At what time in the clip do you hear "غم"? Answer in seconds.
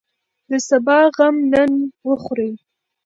1.15-1.35